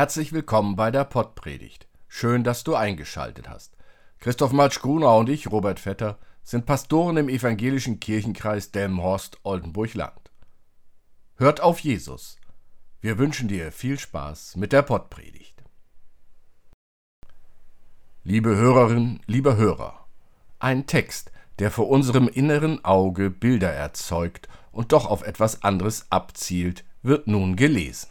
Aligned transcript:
Herzlich 0.00 0.32
willkommen 0.32 0.76
bei 0.76 0.90
der 0.90 1.04
Pottpredigt. 1.04 1.86
Schön, 2.08 2.42
dass 2.42 2.64
du 2.64 2.74
eingeschaltet 2.74 3.50
hast. 3.50 3.76
Christoph 4.18 4.50
Matsch-Grunau 4.50 5.18
und 5.18 5.28
ich, 5.28 5.52
Robert 5.52 5.78
Vetter, 5.78 6.18
sind 6.42 6.64
Pastoren 6.64 7.18
im 7.18 7.28
evangelischen 7.28 8.00
Kirchenkreis 8.00 8.72
Delmenhorst-Oldenburg-Land. 8.72 10.30
Hört 11.36 11.60
auf 11.60 11.80
Jesus. 11.80 12.38
Wir 13.02 13.18
wünschen 13.18 13.46
dir 13.46 13.72
viel 13.72 13.98
Spaß 13.98 14.56
mit 14.56 14.72
der 14.72 14.80
Pottpredigt. 14.80 15.62
Liebe 18.24 18.56
Hörerinnen, 18.56 19.20
liebe 19.26 19.58
Hörer, 19.58 20.06
ein 20.60 20.86
Text, 20.86 21.30
der 21.58 21.70
vor 21.70 21.90
unserem 21.90 22.26
inneren 22.26 22.82
Auge 22.86 23.28
Bilder 23.28 23.70
erzeugt 23.70 24.48
und 24.72 24.92
doch 24.92 25.04
auf 25.04 25.20
etwas 25.20 25.62
anderes 25.62 26.10
abzielt, 26.10 26.86
wird 27.02 27.26
nun 27.26 27.54
gelesen. 27.54 28.08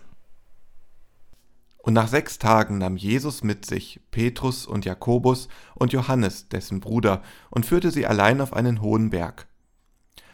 Und 1.89 1.95
nach 1.95 2.07
sechs 2.07 2.37
Tagen 2.37 2.77
nahm 2.77 2.97
Jesus 2.97 3.43
mit 3.43 3.65
sich 3.65 3.99
Petrus 4.11 4.67
und 4.67 4.85
Jakobus 4.85 5.47
und 5.73 5.91
Johannes, 5.91 6.47
dessen 6.47 6.81
Bruder, 6.81 7.23
und 7.49 7.65
führte 7.65 7.89
sie 7.89 8.05
allein 8.05 8.41
auf 8.41 8.53
einen 8.53 8.83
hohen 8.83 9.09
Berg. 9.09 9.47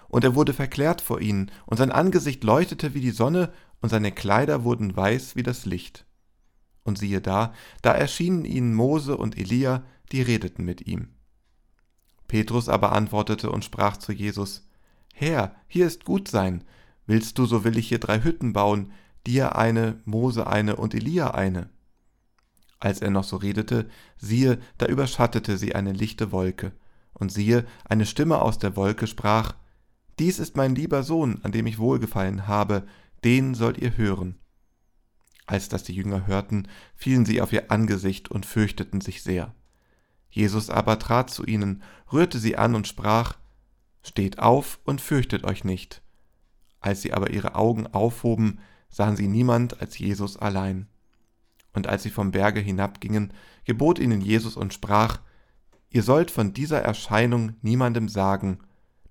Und 0.10 0.26
er 0.26 0.36
wurde 0.36 0.52
verklärt 0.52 0.99
vor 0.99 1.21
ihnen, 1.21 1.49
und 1.65 1.77
sein 1.77 1.93
Angesicht 1.93 2.43
leuchtete 2.43 2.93
wie 2.93 2.99
die 2.99 3.12
Sonne, 3.12 3.54
und 3.80 3.88
seine 3.88 4.12
Kleider 4.12 4.65
wurden 4.65 4.98
weiß 4.98 5.38
wie 5.38 5.43
das 5.43 5.65
Licht. 5.65 6.05
Und 6.84 6.98
siehe 6.98 7.21
da, 7.21 7.54
da 7.82 7.93
erschienen 7.93 8.43
ihnen 8.43 8.76
Mose 8.76 9.15
und 9.15 9.37
Elia, 9.37 9.84
die 10.12 10.24
redeten 10.24 10.65
mit 10.65 10.85
ihm. 10.85 11.08
Petrus 12.27 12.68
aber 12.68 12.91
antwortete 12.91 13.49
und 13.49 13.63
sprach 13.63 13.96
zu 13.96 14.12
Jesus, 14.12 14.68
Herr, 15.13 15.55
hier 15.70 15.87
ist 15.87 16.04
gut 16.04 16.27
sein, 16.27 16.65
willst 17.08 17.37
du, 17.37 17.46
so 17.46 17.63
will 17.63 17.77
ich 17.77 17.87
hier 17.87 17.99
drei 17.99 18.21
Hütten 18.21 18.52
bauen, 18.52 18.91
dir 19.27 19.55
eine, 19.55 20.01
Mose 20.05 20.48
eine 20.48 20.76
und 20.76 20.93
Elia 20.93 21.31
eine. 21.31 21.70
Als 22.79 23.01
er 23.01 23.09
noch 23.09 23.23
so 23.23 23.37
redete, 23.37 23.90
siehe, 24.18 24.59
da 24.77 24.85
überschattete 24.85 25.57
sie 25.57 25.76
eine 25.76 25.91
lichte 25.91 26.31
Wolke, 26.31 26.73
und 27.13 27.31
siehe, 27.31 27.65
eine 27.85 28.05
Stimme 28.05 28.41
aus 28.41 28.59
der 28.59 28.76
Wolke 28.76 29.07
sprach, 29.07 29.55
Dies 30.20 30.40
ist 30.40 30.55
mein 30.55 30.76
lieber 30.76 31.03
Sohn, 31.03 31.40
an 31.43 31.51
dem 31.51 31.65
ich 31.68 31.77
wohlgefallen 31.77 32.48
habe, 32.48 32.85
den 33.23 33.53
sollt 33.53 33.77
ihr 33.77 33.98
hören. 33.98 34.37
Als 35.46 35.70
das 35.70 35.84
die 35.84 35.93
Jünger 35.93 36.27
hörten, 36.27 36.68
fielen 36.96 37.26
sie 37.26 37.41
auf 37.41 37.51
ihr 37.53 37.71
Angesicht 37.71 38.31
und 38.31 38.46
fürchteten 38.46 39.01
sich 39.01 39.23
sehr. 39.23 39.53
Jesus 40.29 40.70
aber 40.70 40.99
trat 40.99 41.29
zu 41.29 41.46
ihnen, 41.46 41.84
rührte 42.12 42.40
sie 42.40 42.57
an 42.57 42.76
und 42.76 42.87
sprach, 42.87 43.37
Steht 44.03 44.40
auf 44.40 44.79
und 44.84 45.01
fürchtet 45.01 45.43
euch 45.43 45.63
nicht. 45.63 46.01
Als 46.79 47.01
sie 47.01 47.13
aber 47.13 47.31
ihre 47.31 47.55
Augen 47.55 47.87
aufhoben, 47.87 48.59
sahen 48.96 49.18
sie 49.18 49.27
niemand 49.27 49.82
als 49.82 49.98
Jesus 49.98 50.38
allein. 50.38 50.88
Und 51.74 51.85
als 51.85 52.04
sie 52.04 52.10
vom 52.10 52.32
Berge 52.32 52.62
hinabgingen, 52.62 53.34
gebot 53.65 53.99
ihnen 53.99 54.21
Jesus 54.21 54.55
und 54.55 54.74
sprach, 54.74 55.20
Ihr 55.90 56.02
sollt 56.02 56.32
von 56.32 56.54
dieser 56.54 56.82
Erscheinung 56.82 57.55
niemandem 57.62 58.07
sagen, 58.07 58.60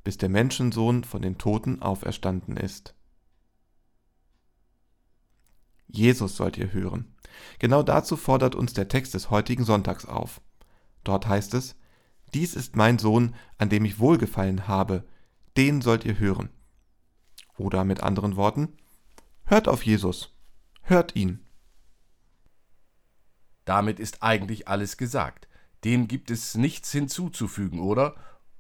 bis 0.02 0.16
der 0.16 0.30
Menschensohn 0.30 1.04
von 1.04 1.20
den 1.20 1.36
Toten 1.36 1.82
auferstanden 1.82 2.56
ist. 2.56 2.94
Jesus 5.86 6.34
sollt 6.34 6.56
ihr 6.56 6.72
hören. 6.72 7.14
Genau 7.58 7.82
dazu 7.82 8.16
fordert 8.16 8.54
uns 8.54 8.72
der 8.72 8.88
Text 8.88 9.12
des 9.12 9.28
heutigen 9.28 9.64
Sonntags 9.64 10.06
auf. 10.06 10.40
Dort 11.04 11.28
heißt 11.28 11.52
es, 11.52 11.76
Dies 12.32 12.54
ist 12.54 12.74
mein 12.74 12.98
Sohn, 12.98 13.34
an 13.58 13.68
dem 13.68 13.84
ich 13.84 13.98
wohlgefallen 13.98 14.66
habe, 14.66 15.04
den 15.58 15.82
sollt 15.82 16.06
ihr 16.06 16.18
hören. 16.18 16.48
Oder 17.58 17.84
mit 17.84 18.02
anderen 18.02 18.36
Worten, 18.36 18.78
Hört 19.46 19.68
auf 19.68 19.84
Jesus. 19.84 20.34
Hört 20.82 21.14
ihn. 21.16 21.40
Damit 23.66 24.00
ist 24.00 24.22
eigentlich 24.22 24.68
alles 24.68 24.96
gesagt. 24.96 25.48
Dem 25.84 26.08
gibt 26.08 26.30
es 26.30 26.54
nichts 26.54 26.90
hinzuzufügen, 26.92 27.80
oder? 27.80 28.14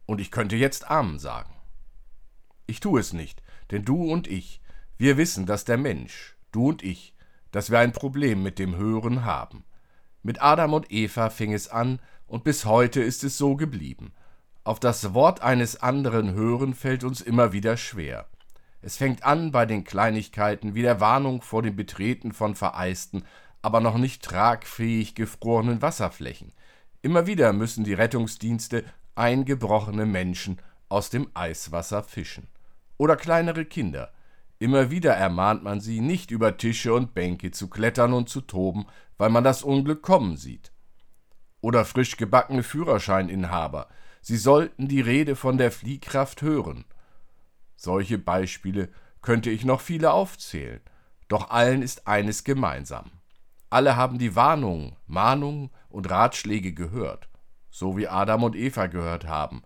Und 0.04 0.20
ich 0.20 0.30
könnte 0.30 0.56
jetzt 0.56 0.90
Amen 0.90 1.18
sagen. 1.18 1.54
Ich 2.66 2.80
tue 2.80 3.00
es 3.00 3.12
nicht, 3.14 3.42
denn 3.70 3.84
du 3.84 4.10
und 4.10 4.26
ich, 4.26 4.60
wir 4.98 5.16
wissen, 5.16 5.46
dass 5.46 5.64
der 5.64 5.78
Mensch, 5.78 6.36
du 6.52 6.68
und 6.68 6.82
ich, 6.82 7.14
dass 7.50 7.70
wir 7.70 7.78
ein 7.78 7.92
Problem 7.92 8.42
mit 8.42 8.58
dem 8.58 8.76
Hören 8.76 9.24
haben. 9.24 9.64
Mit 10.22 10.42
Adam 10.42 10.74
und 10.74 10.90
Eva 10.90 11.30
fing 11.30 11.52
es 11.52 11.68
an, 11.68 12.00
und 12.26 12.44
bis 12.44 12.64
heute 12.64 13.02
ist 13.02 13.24
es 13.24 13.38
so 13.38 13.56
geblieben. 13.56 14.12
Auf 14.64 14.80
das 14.80 15.14
Wort 15.14 15.40
eines 15.42 15.82
anderen 15.82 16.32
hören 16.32 16.74
fällt 16.74 17.04
uns 17.04 17.20
immer 17.20 17.52
wieder 17.52 17.76
schwer. 17.76 18.28
Es 18.86 18.98
fängt 18.98 19.24
an 19.24 19.50
bei 19.50 19.64
den 19.64 19.82
Kleinigkeiten 19.82 20.74
wie 20.74 20.82
der 20.82 21.00
Warnung 21.00 21.40
vor 21.40 21.62
dem 21.62 21.74
Betreten 21.74 22.34
von 22.34 22.54
vereisten, 22.54 23.24
aber 23.62 23.80
noch 23.80 23.96
nicht 23.96 24.22
tragfähig 24.22 25.14
gefrorenen 25.14 25.80
Wasserflächen. 25.80 26.52
Immer 27.00 27.26
wieder 27.26 27.54
müssen 27.54 27.84
die 27.84 27.94
Rettungsdienste 27.94 28.84
eingebrochene 29.14 30.04
Menschen 30.04 30.58
aus 30.90 31.08
dem 31.08 31.28
Eiswasser 31.32 32.02
fischen. 32.02 32.46
Oder 32.98 33.16
kleinere 33.16 33.64
Kinder. 33.64 34.12
Immer 34.58 34.90
wieder 34.90 35.14
ermahnt 35.14 35.62
man 35.62 35.80
sie, 35.80 36.02
nicht 36.02 36.30
über 36.30 36.58
Tische 36.58 36.92
und 36.92 37.14
Bänke 37.14 37.52
zu 37.52 37.70
klettern 37.70 38.12
und 38.12 38.28
zu 38.28 38.42
toben, 38.42 38.84
weil 39.16 39.30
man 39.30 39.44
das 39.44 39.62
Unglück 39.62 40.02
kommen 40.02 40.36
sieht. 40.36 40.72
Oder 41.62 41.86
frisch 41.86 42.18
gebackene 42.18 42.62
Führerscheininhaber. 42.62 43.88
Sie 44.20 44.36
sollten 44.36 44.88
die 44.88 45.00
Rede 45.00 45.36
von 45.36 45.56
der 45.56 45.72
Fliehkraft 45.72 46.42
hören. 46.42 46.84
Solche 47.76 48.18
Beispiele 48.18 48.90
könnte 49.22 49.50
ich 49.50 49.64
noch 49.64 49.80
viele 49.80 50.12
aufzählen, 50.12 50.80
doch 51.28 51.50
allen 51.50 51.82
ist 51.82 52.06
eines 52.06 52.44
gemeinsam. 52.44 53.10
Alle 53.70 53.96
haben 53.96 54.18
die 54.18 54.36
Warnungen, 54.36 54.96
Mahnungen 55.06 55.70
und 55.88 56.10
Ratschläge 56.10 56.72
gehört, 56.72 57.28
so 57.70 57.96
wie 57.96 58.06
Adam 58.06 58.44
und 58.44 58.54
Eva 58.54 58.86
gehört 58.86 59.26
haben, 59.26 59.62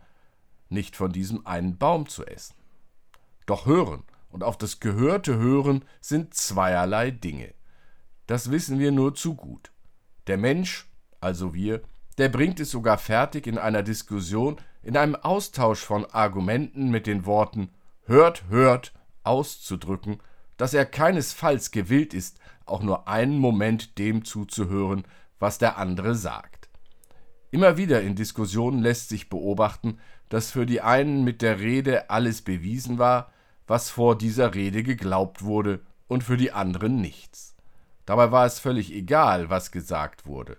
nicht 0.69 0.97
von 0.97 1.13
diesem 1.13 1.47
einen 1.47 1.77
Baum 1.77 2.09
zu 2.09 2.25
essen. 2.25 2.55
Doch 3.47 3.67
hören 3.67 4.05
und 4.31 4.45
auf 4.45 4.57
das 4.57 4.81
Gehörte 4.81 5.37
hören 5.37 5.85
sind 6.01 6.35
zweierlei 6.35 7.11
Dinge. 7.11 7.55
Das 8.27 8.51
wissen 8.51 8.79
wir 8.79 8.93
nur 8.93 9.15
zu 9.15 9.35
gut. 9.35 9.73
Der 10.27 10.37
Mensch, 10.37 10.89
also 11.21 11.55
wir, 11.55 11.83
der 12.19 12.29
bringt 12.29 12.61
es 12.61 12.71
sogar 12.71 12.99
fertig 12.99 13.47
in 13.47 13.59
einer 13.59 13.83
Diskussion, 13.83 14.57
in 14.83 14.97
einem 14.97 15.17
Austausch 15.17 15.81
von 15.81 16.05
Argumenten 16.07 16.91
mit 16.91 17.07
den 17.07 17.27
Worten 17.27 17.71
hört, 18.09 18.45
hört 18.49 18.93
auszudrücken, 19.23 20.19
dass 20.57 20.75
er 20.75 20.87
keinesfalls 20.87 21.71
gewillt 21.71 22.15
ist, 22.15 22.39
auch 22.65 22.83
nur 22.83 23.07
einen 23.07 23.39
Moment 23.39 23.99
dem 23.99 24.25
zuzuhören, 24.25 25.05
was 25.39 25.59
der 25.59 25.79
andere 25.79 26.15
sagt. 26.15 26.69
Immer 27.51 27.77
wieder 27.77 28.03
in 28.03 28.17
Diskussionen 28.17 28.81
lässt 28.81 29.09
sich 29.09 29.29
beobachten, 29.29 29.99
dass 30.29 30.51
für 30.51 30.67
die 30.67 30.81
einen 30.81 31.25
mit 31.25 31.41
der 31.41 31.61
Rede 31.61 32.11
alles 32.11 32.43
bewiesen 32.43 32.99
war, 32.99 33.31
was 33.67 33.91
vor 33.91 34.19
dieser 34.19 34.55
Rede 34.55 34.83
geglaubt 34.83 35.43
wurde, 35.43 35.81
und 36.09 36.25
für 36.25 36.39
die 36.39 36.53
anderen 36.53 37.03
nichts. 37.03 37.55
Dabei 38.07 38.33
war 38.33 38.47
es 38.47 38.59
völlig 38.59 38.95
egal, 38.95 39.51
was 39.51 39.71
gesagt 39.71 40.25
wurde. 40.25 40.57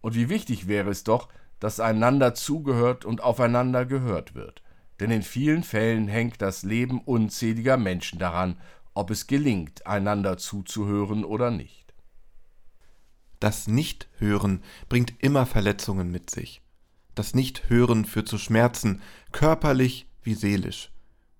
Und 0.00 0.14
wie 0.14 0.28
wichtig 0.28 0.68
wäre 0.68 0.90
es 0.90 1.02
doch, 1.02 1.28
dass 1.58 1.80
einander 1.80 2.34
zugehört 2.34 3.04
und 3.04 3.20
aufeinander 3.20 3.86
gehört 3.86 4.36
wird 4.36 4.63
denn 5.00 5.10
in 5.10 5.22
vielen 5.22 5.62
Fällen 5.62 6.08
hängt 6.08 6.40
das 6.40 6.62
Leben 6.62 7.00
unzähliger 7.00 7.76
Menschen 7.76 8.18
daran, 8.18 8.56
ob 8.94 9.10
es 9.10 9.26
gelingt, 9.26 9.86
einander 9.86 10.38
zuzuhören 10.38 11.24
oder 11.24 11.50
nicht. 11.50 11.92
Das 13.40 13.66
Nichthören 13.66 14.62
bringt 14.88 15.12
immer 15.18 15.46
Verletzungen 15.46 16.10
mit 16.10 16.30
sich. 16.30 16.62
Das 17.14 17.34
Nichthören 17.34 18.04
führt 18.04 18.28
zu 18.28 18.38
Schmerzen, 18.38 19.02
körperlich 19.32 20.06
wie 20.22 20.34
seelisch. 20.34 20.90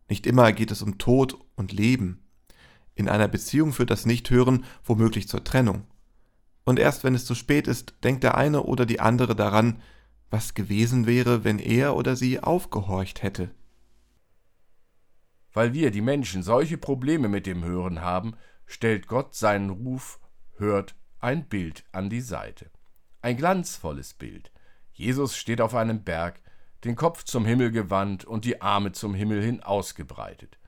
Nicht 0.09 0.27
immer 0.27 0.53
geht 0.53 0.71
es 0.71 0.83
um 0.83 0.99
Tod 0.99 1.39
und 1.57 1.73
Leben. 1.73 2.23
In 2.95 3.09
einer 3.09 3.29
Beziehung 3.29 3.73
führt 3.73 3.91
das 3.91 4.07
Nichthören 4.07 4.65
womöglich 4.85 5.29
zur 5.29 5.45
Trennung. 5.45 5.85
Und 6.65 6.79
erst 6.79 7.05
wenn 7.05 7.15
es 7.15 7.25
zu 7.25 7.35
spät 7.35 7.67
ist, 7.67 7.95
denkt 8.05 8.23
der 8.23 8.37
eine 8.37 8.63
oder 8.63 8.87
die 8.87 9.01
andere 9.01 9.35
daran, 9.35 9.81
was 10.35 10.53
gewesen 10.55 11.07
wäre, 11.07 11.45
wenn 11.45 11.61
er 11.61 11.95
oder 11.95 12.17
sie 12.17 12.41
aufgehorcht 12.41 13.23
hätte. 13.23 13.51
Weil 15.53 15.73
wir, 15.73 15.93
die 15.93 16.01
Menschen, 16.01 16.43
solche 16.43 16.77
Probleme 16.77 17.29
mit 17.29 17.47
dem 17.47 17.63
Hören 17.63 18.01
haben, 18.01 18.35
stellt 18.67 19.07
Gott 19.07 19.37
seinen 19.37 19.71
Ruf, 19.71 20.19
hört 20.57 20.97
ein 21.21 21.49
Bild 21.49 21.85
an 21.93 22.11
die 22.11 22.21
Seite. 22.21 22.69
Ein 23.23 23.37
glanzvolles 23.37 24.15
Bild. 24.15 24.51
Jesus 24.93 25.37
steht 25.37 25.61
auf 25.61 25.73
einem 25.77 26.03
Berg, 26.03 26.41
den 26.83 26.97
Kopf 26.97 27.23
zum 27.23 27.47
Himmel 27.47 27.71
gewandt 27.71 28.25
und 28.25 28.45
die 28.45 28.61
Arme 28.61 28.91
zum 28.91 29.15
Himmel 29.15 29.41
hin 29.41 29.63
ausgebreitet. 29.63 30.59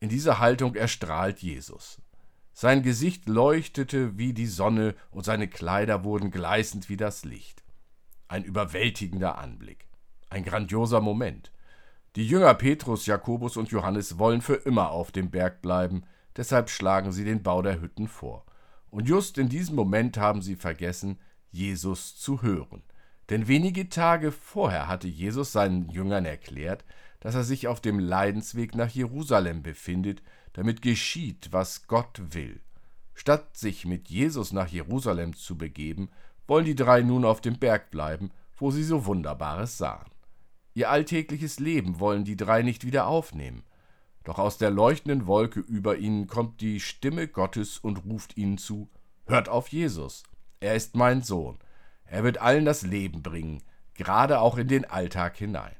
In 0.00 0.08
dieser 0.08 0.38
Haltung 0.38 0.74
erstrahlt 0.74 1.40
Jesus. 1.40 2.00
Sein 2.54 2.82
Gesicht 2.82 3.28
leuchtete 3.28 4.16
wie 4.16 4.32
die 4.32 4.46
Sonne 4.46 4.94
und 5.10 5.26
seine 5.26 5.46
Kleider 5.46 6.04
wurden 6.04 6.30
gleißend 6.30 6.88
wie 6.88 6.96
das 6.96 7.26
Licht. 7.26 7.67
Ein 8.28 8.44
überwältigender 8.44 9.38
Anblick. 9.38 9.86
Ein 10.28 10.44
grandioser 10.44 11.00
Moment. 11.00 11.50
Die 12.14 12.26
Jünger 12.26 12.52
Petrus, 12.52 13.06
Jakobus 13.06 13.56
und 13.56 13.70
Johannes 13.70 14.18
wollen 14.18 14.42
für 14.42 14.54
immer 14.54 14.90
auf 14.90 15.10
dem 15.10 15.30
Berg 15.30 15.62
bleiben, 15.62 16.02
deshalb 16.36 16.68
schlagen 16.68 17.10
sie 17.10 17.24
den 17.24 17.42
Bau 17.42 17.62
der 17.62 17.80
Hütten 17.80 18.06
vor. 18.06 18.44
Und 18.90 19.08
just 19.08 19.38
in 19.38 19.48
diesem 19.48 19.76
Moment 19.76 20.18
haben 20.18 20.42
sie 20.42 20.56
vergessen, 20.56 21.18
Jesus 21.50 22.16
zu 22.16 22.42
hören. 22.42 22.82
Denn 23.30 23.48
wenige 23.48 23.88
Tage 23.88 24.30
vorher 24.30 24.88
hatte 24.88 25.08
Jesus 25.08 25.52
seinen 25.52 25.88
Jüngern 25.88 26.26
erklärt, 26.26 26.84
dass 27.20 27.34
er 27.34 27.44
sich 27.44 27.66
auf 27.66 27.80
dem 27.80 27.98
Leidensweg 27.98 28.74
nach 28.74 28.90
Jerusalem 28.90 29.62
befindet, 29.62 30.22
damit 30.52 30.82
geschieht, 30.82 31.48
was 31.52 31.86
Gott 31.86 32.20
will. 32.34 32.60
Statt 33.14 33.56
sich 33.56 33.86
mit 33.86 34.08
Jesus 34.08 34.52
nach 34.52 34.68
Jerusalem 34.68 35.34
zu 35.34 35.56
begeben, 35.56 36.10
wollen 36.48 36.64
die 36.64 36.74
drei 36.74 37.02
nun 37.02 37.24
auf 37.24 37.40
dem 37.40 37.58
Berg 37.58 37.92
bleiben, 37.92 38.30
wo 38.56 38.72
sie 38.72 38.82
so 38.82 39.06
Wunderbares 39.06 39.78
sahen. 39.78 40.10
Ihr 40.74 40.90
alltägliches 40.90 41.60
Leben 41.60 42.00
wollen 42.00 42.24
die 42.24 42.36
drei 42.36 42.62
nicht 42.62 42.84
wieder 42.84 43.06
aufnehmen. 43.06 43.62
Doch 44.24 44.38
aus 44.38 44.58
der 44.58 44.70
leuchtenden 44.70 45.26
Wolke 45.26 45.60
über 45.60 45.96
ihnen 45.96 46.26
kommt 46.26 46.60
die 46.60 46.80
Stimme 46.80 47.28
Gottes 47.28 47.78
und 47.78 48.04
ruft 48.04 48.36
ihnen 48.36 48.58
zu: 48.58 48.88
Hört 49.26 49.48
auf 49.48 49.68
Jesus, 49.68 50.24
er 50.60 50.74
ist 50.74 50.96
mein 50.96 51.22
Sohn, 51.22 51.58
er 52.04 52.24
wird 52.24 52.38
allen 52.38 52.64
das 52.64 52.82
Leben 52.82 53.22
bringen, 53.22 53.62
gerade 53.94 54.40
auch 54.40 54.58
in 54.58 54.68
den 54.68 54.84
Alltag 54.84 55.36
hinein. 55.36 55.74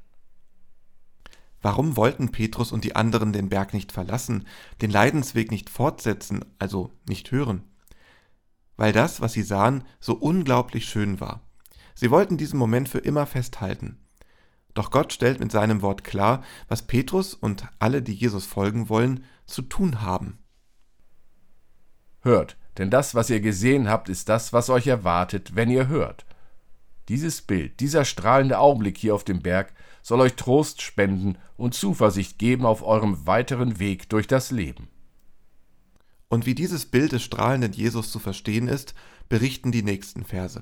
Warum 1.61 1.97
wollten 1.97 2.31
Petrus 2.31 2.71
und 2.71 2.85
die 2.85 2.95
anderen 2.95 3.33
den 3.33 3.49
Berg 3.49 3.75
nicht 3.75 3.91
verlassen, 3.91 4.47
den 4.81 4.91
Leidensweg 4.91 5.51
nicht 5.51 5.71
fortsetzen, 5.71 6.45
also 6.59 6.93
nicht 7.09 7.33
hören? 7.33 7.65
Weil 8.79 8.93
das, 8.93 9.21
was 9.21 9.35
sie 9.35 9.43
sahen, 9.43 9.85
so 10.01 10.15
unglaublich 10.15 10.89
schön 10.89 11.21
war. 11.21 11.43
Sie 11.95 12.11
wollten 12.11 12.39
diesen 12.39 12.59
Moment 12.59 12.89
für 12.89 13.01
immer 13.01 13.27
festhalten. 13.27 13.99
Doch 14.73 14.93
Gott 14.93 15.13
stellt 15.13 15.41
mit 15.41 15.51
seinem 15.51 15.83
Wort 15.83 16.05
klar, 16.05 16.45
was 16.69 16.87
Petrus 16.87 17.35
und 17.35 17.67
alle, 17.81 18.01
die 18.01 18.15
Jesus 18.15 18.47
folgen 18.47 18.89
wollen, 18.89 19.25
zu 19.47 19.63
tun 19.63 20.01
haben. 20.03 20.39
Hört, 22.21 22.57
denn 22.79 22.89
das, 22.89 23.17
was 23.17 23.31
ihr 23.31 23.41
gesehen 23.41 23.89
habt, 23.89 24.09
ist 24.09 24.29
das, 24.29 24.53
was 24.53 24.71
euch 24.71 24.87
erwartet, 24.87 25.57
wenn 25.57 25.71
ihr 25.71 25.89
hört. 25.89 26.25
Dieses 27.09 27.43
Bild, 27.43 27.81
dieser 27.81 28.05
strahlende 28.05 28.61
Augenblick 28.61 28.97
hier 28.97 29.15
auf 29.15 29.25
dem 29.25 29.41
Berg 29.41 29.73
soll 30.03 30.21
euch 30.21 30.37
Trost 30.37 30.83
spenden 30.83 31.37
und 31.57 31.75
Zuversicht 31.75 32.39
geben 32.39 32.65
auf 32.65 32.85
eurem 32.85 33.27
weiteren 33.27 33.81
Weg 33.81 34.09
durch 34.09 34.29
das 34.29 34.53
Leben. 34.53 34.89
Und 36.29 36.47
wie 36.47 36.55
dieses 36.55 36.87
Bild 36.87 37.13
des 37.13 37.23
strahlenden 37.23 37.73
Jesus 37.73 38.11
zu 38.11 38.19
verstehen 38.19 38.69
ist, 38.69 38.95
berichten 39.29 39.73
die 39.73 39.83
nächsten 39.83 40.25
Verse. 40.25 40.61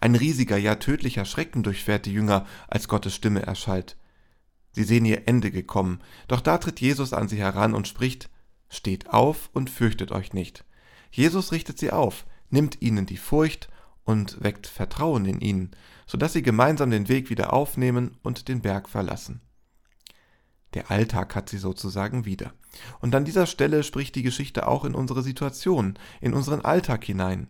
Ein 0.00 0.14
riesiger, 0.14 0.56
ja 0.56 0.76
tödlicher 0.76 1.24
Schrecken 1.24 1.62
durchfährt 1.62 2.06
die 2.06 2.12
Jünger, 2.12 2.46
als 2.68 2.88
Gottes 2.88 3.14
Stimme 3.14 3.42
erschallt. 3.42 3.96
Sie 4.72 4.84
sehen 4.84 5.04
ihr 5.04 5.26
Ende 5.26 5.50
gekommen, 5.50 6.00
doch 6.28 6.40
da 6.40 6.58
tritt 6.58 6.80
Jesus 6.80 7.12
an 7.12 7.28
sie 7.28 7.38
heran 7.38 7.74
und 7.74 7.88
spricht 7.88 8.30
Steht 8.68 9.10
auf 9.10 9.50
und 9.52 9.68
fürchtet 9.68 10.12
euch 10.12 10.32
nicht. 10.32 10.64
Jesus 11.10 11.50
richtet 11.50 11.78
sie 11.78 11.90
auf, 11.90 12.24
nimmt 12.50 12.80
ihnen 12.80 13.04
die 13.04 13.16
Furcht 13.16 13.68
und 14.04 14.42
weckt 14.42 14.68
Vertrauen 14.68 15.26
in 15.26 15.40
ihnen, 15.40 15.72
so 16.06 16.16
dass 16.16 16.34
sie 16.34 16.42
gemeinsam 16.42 16.90
den 16.90 17.08
Weg 17.08 17.30
wieder 17.30 17.52
aufnehmen 17.52 18.16
und 18.22 18.46
den 18.46 18.62
Berg 18.62 18.88
verlassen. 18.88 19.40
Der 20.74 20.90
Alltag 20.90 21.34
hat 21.34 21.48
sie 21.48 21.58
sozusagen 21.58 22.24
wieder. 22.24 22.52
Und 23.00 23.14
an 23.14 23.24
dieser 23.24 23.46
Stelle 23.46 23.82
spricht 23.82 24.14
die 24.14 24.22
Geschichte 24.22 24.68
auch 24.68 24.84
in 24.84 24.94
unsere 24.94 25.22
Situation, 25.22 25.98
in 26.20 26.34
unseren 26.34 26.60
Alltag 26.60 27.04
hinein. 27.04 27.48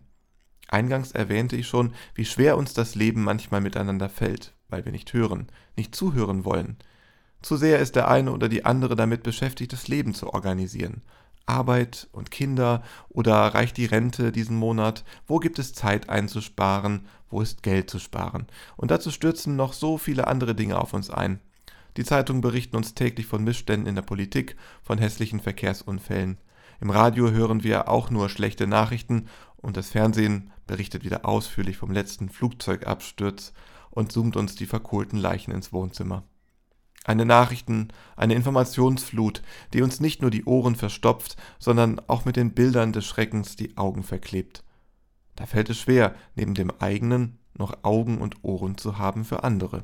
Eingangs 0.67 1.11
erwähnte 1.11 1.55
ich 1.55 1.67
schon, 1.67 1.93
wie 2.15 2.25
schwer 2.25 2.57
uns 2.57 2.73
das 2.73 2.95
Leben 2.95 3.23
manchmal 3.23 3.61
miteinander 3.61 4.09
fällt, 4.09 4.53
weil 4.69 4.85
wir 4.85 4.91
nicht 4.91 5.13
hören, 5.13 5.47
nicht 5.75 5.93
zuhören 5.93 6.45
wollen. 6.45 6.77
Zu 7.41 7.57
sehr 7.57 7.79
ist 7.79 7.95
der 7.95 8.09
eine 8.09 8.31
oder 8.31 8.49
die 8.49 8.65
andere 8.65 8.95
damit 8.95 9.23
beschäftigt, 9.23 9.73
das 9.73 9.87
Leben 9.87 10.13
zu 10.13 10.33
organisieren, 10.33 11.01
Arbeit 11.45 12.07
und 12.11 12.31
Kinder 12.31 12.83
oder 13.09 13.35
reicht 13.35 13.77
die 13.77 13.85
Rente 13.85 14.31
diesen 14.31 14.55
Monat? 14.55 15.03
Wo 15.27 15.39
gibt 15.39 15.59
es 15.59 15.73
Zeit 15.73 16.09
einzusparen? 16.09 17.07
Wo 17.29 17.41
ist 17.41 17.63
Geld 17.63 17.89
zu 17.89 17.99
sparen? 17.99 18.47
Und 18.77 18.91
dazu 18.91 19.11
stürzen 19.11 19.55
noch 19.55 19.73
so 19.73 19.97
viele 19.97 20.27
andere 20.27 20.55
Dinge 20.55 20.79
auf 20.79 20.93
uns 20.93 21.09
ein. 21.09 21.39
Die 21.97 22.03
Zeitungen 22.05 22.41
berichten 22.41 22.77
uns 22.77 22.93
täglich 22.93 23.25
von 23.25 23.43
Missständen 23.43 23.87
in 23.87 23.95
der 23.95 24.01
Politik, 24.01 24.55
von 24.81 24.97
hässlichen 24.97 25.39
Verkehrsunfällen. 25.39 26.37
Im 26.79 26.89
Radio 26.89 27.29
hören 27.31 27.63
wir 27.63 27.89
auch 27.89 28.09
nur 28.09 28.29
schlechte 28.29 28.65
Nachrichten 28.65 29.27
und 29.57 29.77
das 29.77 29.89
Fernsehen 29.89 30.51
berichtet 30.67 31.03
wieder 31.03 31.25
ausführlich 31.25 31.77
vom 31.77 31.91
letzten 31.91 32.29
Flugzeugabsturz 32.29 33.53
und 33.89 34.11
zoomt 34.11 34.37
uns 34.37 34.55
die 34.55 34.65
verkohlten 34.65 35.19
Leichen 35.19 35.51
ins 35.51 35.73
Wohnzimmer. 35.73 36.23
Eine 37.03 37.25
Nachrichten, 37.25 37.89
eine 38.15 38.35
Informationsflut, 38.35 39.41
die 39.73 39.81
uns 39.81 39.99
nicht 39.99 40.21
nur 40.21 40.31
die 40.31 40.45
Ohren 40.45 40.75
verstopft, 40.75 41.35
sondern 41.59 41.99
auch 42.07 42.25
mit 42.25 42.35
den 42.35 42.53
Bildern 42.53 42.93
des 42.93 43.05
Schreckens 43.05 43.55
die 43.55 43.75
Augen 43.77 44.03
verklebt. 44.03 44.63
Da 45.35 45.45
fällt 45.45 45.69
es 45.69 45.79
schwer, 45.79 46.15
neben 46.35 46.53
dem 46.53 46.71
eigenen 46.79 47.39
noch 47.53 47.83
Augen 47.83 48.19
und 48.19 48.43
Ohren 48.43 48.77
zu 48.77 48.97
haben 48.97 49.25
für 49.25 49.43
andere. 49.43 49.83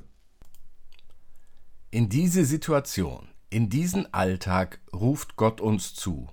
In 1.89 2.09
diese 2.09 2.43
Situation, 2.43 3.29
in 3.49 3.69
diesen 3.69 4.13
Alltag 4.13 4.81
ruft 4.91 5.37
Gott 5.37 5.61
uns 5.61 5.93
zu. 5.93 6.27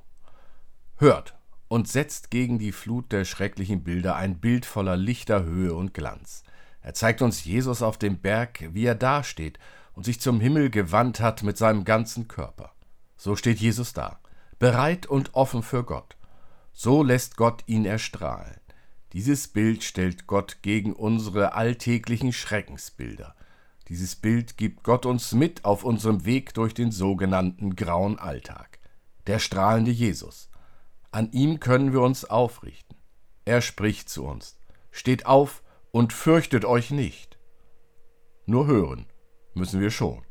Hört 0.96 1.38
und 1.68 1.86
setzt 1.86 2.32
gegen 2.32 2.58
die 2.58 2.72
Flut 2.72 3.12
der 3.12 3.24
schrecklichen 3.24 3.84
Bilder 3.84 4.16
ein 4.16 4.40
Bild 4.40 4.66
voller 4.66 4.96
Lichter, 4.96 5.44
Höhe 5.44 5.72
und 5.72 5.94
Glanz. 5.94 6.42
Er 6.80 6.92
zeigt 6.94 7.22
uns 7.22 7.44
Jesus 7.44 7.82
auf 7.82 7.98
dem 7.98 8.18
Berg, 8.18 8.68
wie 8.72 8.84
er 8.84 8.96
dasteht 8.96 9.60
und 9.92 10.04
sich 10.04 10.20
zum 10.20 10.40
Himmel 10.40 10.70
gewandt 10.70 11.20
hat 11.20 11.44
mit 11.44 11.56
seinem 11.56 11.84
ganzen 11.84 12.26
Körper. 12.26 12.72
So 13.16 13.36
steht 13.36 13.60
Jesus 13.60 13.92
da, 13.92 14.18
bereit 14.58 15.06
und 15.06 15.34
offen 15.36 15.62
für 15.62 15.84
Gott. 15.84 16.16
So 16.72 17.04
lässt 17.04 17.36
Gott 17.36 17.62
ihn 17.66 17.84
erstrahlen. 17.84 18.58
Dieses 19.12 19.46
Bild 19.46 19.84
stellt 19.84 20.26
Gott 20.26 20.62
gegen 20.62 20.92
unsere 20.92 21.52
alltäglichen 21.52 22.32
Schreckensbilder. 22.32 23.36
Dieses 23.88 24.16
Bild 24.16 24.56
gibt 24.56 24.82
Gott 24.82 25.04
uns 25.04 25.32
mit 25.32 25.64
auf 25.64 25.84
unserem 25.84 26.24
Weg 26.24 26.54
durch 26.54 26.72
den 26.72 26.90
sogenannten 26.90 27.76
grauen 27.76 28.18
Alltag. 28.18 28.78
Der 29.26 29.38
strahlende 29.38 29.90
Jesus. 29.90 30.50
An 31.10 31.30
ihm 31.32 31.60
können 31.60 31.92
wir 31.92 32.00
uns 32.00 32.24
aufrichten. 32.24 32.96
Er 33.44 33.60
spricht 33.60 34.08
zu 34.08 34.24
uns. 34.24 34.58
Steht 34.90 35.26
auf 35.26 35.62
und 35.90 36.12
fürchtet 36.12 36.64
euch 36.64 36.90
nicht. 36.90 37.38
Nur 38.46 38.66
hören 38.66 39.06
müssen 39.54 39.80
wir 39.80 39.90
schon. 39.90 40.22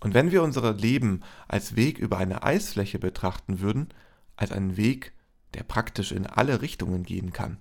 Und 0.00 0.14
wenn 0.14 0.30
wir 0.30 0.42
unser 0.42 0.72
Leben 0.72 1.22
als 1.46 1.76
Weg 1.76 1.98
über 1.98 2.18
eine 2.18 2.42
Eisfläche 2.42 2.98
betrachten 2.98 3.60
würden, 3.60 3.88
als 4.36 4.52
einen 4.52 4.76
Weg, 4.76 5.12
der 5.54 5.62
praktisch 5.62 6.12
in 6.12 6.26
alle 6.26 6.62
Richtungen 6.62 7.02
gehen 7.02 7.32
kann, 7.32 7.58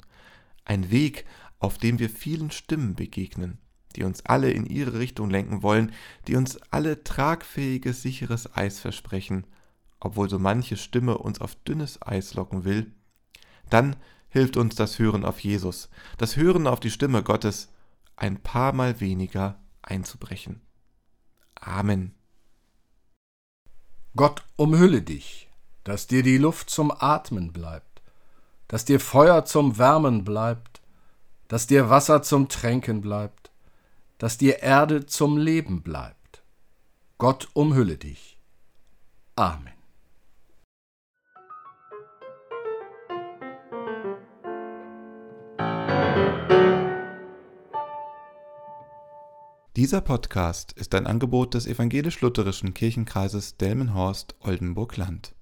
ein 0.64 0.90
Weg, 0.90 1.26
auf 1.60 1.78
dem 1.78 2.00
wir 2.00 2.10
vielen 2.10 2.52
Stimmen 2.52 2.96
begegnen, 2.96 3.60
die 3.96 4.04
uns 4.04 4.26
alle 4.26 4.52
in 4.52 4.66
ihre 4.66 5.00
Richtung 5.00 5.30
lenken 5.30 5.64
wollen, 5.64 5.92
die 6.28 6.36
uns 6.36 6.58
alle 6.72 7.04
tragfähiges, 7.04 8.02
sicheres 8.02 8.56
Eis 8.56 8.80
versprechen, 8.80 9.46
obwohl 10.00 10.30
so 10.30 10.40
manche 10.40 10.78
Stimme 10.78 11.18
uns 11.18 11.42
auf 11.42 11.56
dünnes 11.56 12.02
Eis 12.02 12.34
locken 12.34 12.64
will, 12.64 12.92
dann 13.70 13.96
hilft 14.30 14.58
uns 14.58 14.76
das 14.76 15.00
Hören 15.00 15.26
auf 15.26 15.40
Jesus, 15.40 15.90
das 16.18 16.36
Hören 16.36 16.68
auf 16.68 16.80
die 16.80 16.92
Stimme 16.92 17.24
Gottes, 17.24 17.70
ein 18.16 18.42
paar 18.42 18.74
Mal 18.74 19.00
weniger 19.00 19.60
einzubrechen. 19.82 20.62
Amen. 21.56 22.14
Gott 24.16 24.44
umhülle 24.56 25.02
dich, 25.02 25.50
dass 25.84 26.08
dir 26.08 26.24
die 26.24 26.38
Luft 26.38 26.70
zum 26.70 26.92
Atmen 26.92 27.54
bleibt, 27.54 28.02
dass 28.68 28.86
dir 28.86 29.00
Feuer 29.00 29.46
zum 29.46 29.78
Wärmen 29.78 30.24
bleibt, 30.24 30.82
dass 31.48 31.68
dir 31.68 31.90
Wasser 31.90 32.22
zum 32.22 32.50
Tränken 32.50 33.02
bleibt, 33.02 33.49
dass 34.20 34.38
dir 34.38 34.62
Erde 34.62 35.08
zum 35.08 35.38
Leben 35.38 35.82
bleibt. 35.82 36.44
Gott 37.18 37.50
umhülle 37.54 37.98
dich. 37.98 38.38
Amen. 39.36 39.74
Dieser 49.76 50.02
Podcast 50.02 50.74
ist 50.74 50.94
ein 50.94 51.08
Angebot 51.08 51.54
des 51.54 51.66
evangelisch-lutherischen 51.66 52.74
Kirchenkreises 52.74 53.56
Delmenhorst-Oldenburg-Land. 53.58 55.34